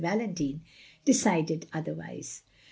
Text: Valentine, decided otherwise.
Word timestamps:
Valentine, 0.01 0.61
decided 1.05 1.67
otherwise. 1.75 2.41